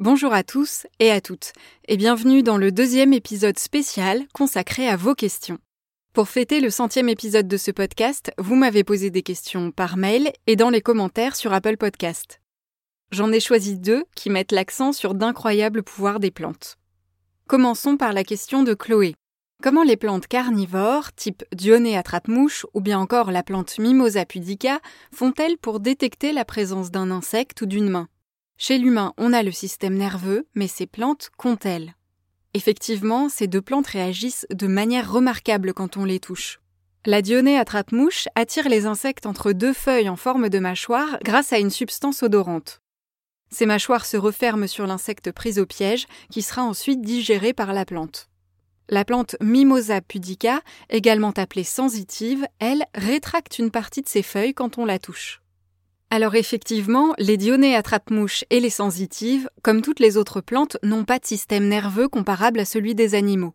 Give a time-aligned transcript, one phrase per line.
[0.00, 1.52] Bonjour à tous et à toutes,
[1.86, 5.58] et bienvenue dans le deuxième épisode spécial consacré à vos questions.
[6.12, 10.32] Pour fêter le centième épisode de ce podcast, vous m'avez posé des questions par mail
[10.48, 12.40] et dans les commentaires sur Apple Podcast.
[13.12, 16.76] J'en ai choisi deux qui mettent l'accent sur d'incroyables pouvoirs des plantes.
[17.46, 19.14] Commençons par la question de Chloé.
[19.62, 24.80] Comment les plantes carnivores, type Dionée attrape-mouche ou bien encore la plante Mimosa pudica,
[25.12, 28.08] font-elles pour détecter la présence d'un insecte ou d'une main?
[28.56, 31.94] Chez l'humain, on a le système nerveux, mais ces plantes comptent-elles
[32.54, 36.60] Effectivement, ces deux plantes réagissent de manière remarquable quand on les touche.
[37.04, 41.58] La dionée attrape-mouche attire les insectes entre deux feuilles en forme de mâchoire grâce à
[41.58, 42.80] une substance odorante.
[43.50, 47.84] Ces mâchoires se referment sur l'insecte pris au piège, qui sera ensuite digéré par la
[47.84, 48.28] plante.
[48.88, 50.60] La plante Mimosa pudica,
[50.90, 55.43] également appelée sensitive, elle rétracte une partie de ses feuilles quand on la touche.
[56.14, 61.18] Alors effectivement, les dionées attrape-mouches et les sensitives, comme toutes les autres plantes, n'ont pas
[61.18, 63.52] de système nerveux comparable à celui des animaux.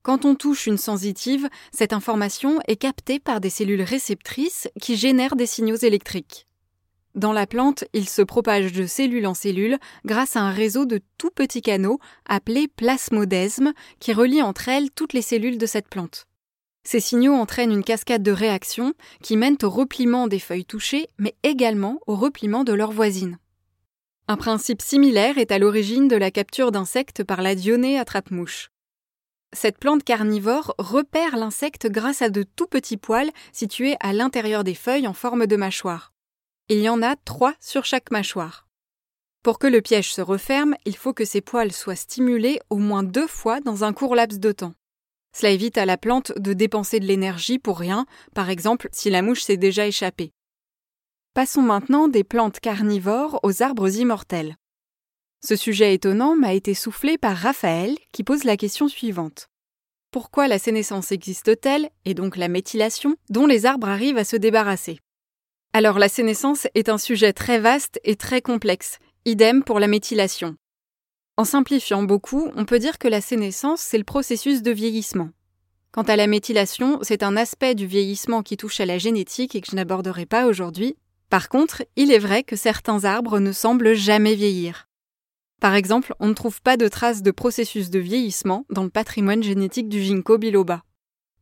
[0.00, 5.36] Quand on touche une sensitive, cette information est captée par des cellules réceptrices qui génèrent
[5.36, 6.46] des signaux électriques.
[7.14, 11.02] Dans la plante, il se propage de cellule en cellule grâce à un réseau de
[11.18, 16.27] tout petits canaux appelés plasmodesmes qui relient entre elles toutes les cellules de cette plante.
[16.90, 21.34] Ces signaux entraînent une cascade de réactions qui mènent au repliement des feuilles touchées, mais
[21.42, 23.38] également au repliement de leurs voisines.
[24.26, 28.70] Un principe similaire est à l'origine de la capture d'insectes par la dionée attrape-mouche.
[29.52, 34.74] Cette plante carnivore repère l'insecte grâce à de tout petits poils situés à l'intérieur des
[34.74, 36.14] feuilles en forme de mâchoire.
[36.70, 38.66] Il y en a trois sur chaque mâchoire.
[39.42, 43.02] Pour que le piège se referme, il faut que ces poils soient stimulés au moins
[43.02, 44.72] deux fois dans un court laps de temps.
[45.36, 49.22] Cela évite à la plante de dépenser de l'énergie pour rien, par exemple si la
[49.22, 50.32] mouche s'est déjà échappée.
[51.34, 54.56] Passons maintenant des plantes carnivores aux arbres immortels.
[55.44, 59.48] Ce sujet étonnant m'a été soufflé par Raphaël qui pose la question suivante.
[60.10, 64.98] Pourquoi la sénescence existe-t-elle, et donc la méthylation, dont les arbres arrivent à se débarrasser?
[65.74, 70.56] Alors la sénescence est un sujet très vaste et très complexe, idem pour la méthylation.
[71.38, 75.30] En simplifiant beaucoup, on peut dire que la sénescence, c'est le processus de vieillissement.
[75.92, 79.60] Quant à la méthylation, c'est un aspect du vieillissement qui touche à la génétique et
[79.60, 80.96] que je n'aborderai pas aujourd'hui.
[81.30, 84.88] Par contre, il est vrai que certains arbres ne semblent jamais vieillir.
[85.60, 89.44] Par exemple, on ne trouve pas de traces de processus de vieillissement dans le patrimoine
[89.44, 90.82] génétique du ginkgo biloba.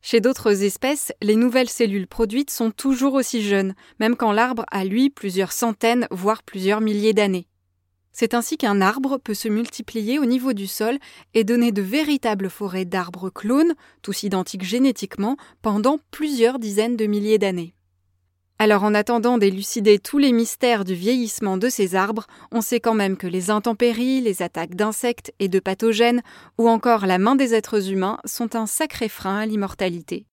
[0.02, 4.84] Chez d'autres espèces, les nouvelles cellules produites sont toujours aussi jeunes, même quand l'arbre a
[4.84, 7.48] lui plusieurs centaines, voire plusieurs milliers d'années.
[8.18, 10.96] C'est ainsi qu'un arbre peut se multiplier au niveau du sol
[11.34, 17.36] et donner de véritables forêts d'arbres clones, tous identiques génétiquement, pendant plusieurs dizaines de milliers
[17.36, 17.74] d'années.
[18.58, 22.94] Alors en attendant d'élucider tous les mystères du vieillissement de ces arbres, on sait quand
[22.94, 26.22] même que les intempéries, les attaques d'insectes et de pathogènes,
[26.56, 30.24] ou encore la main des êtres humains, sont un sacré frein à l'immortalité.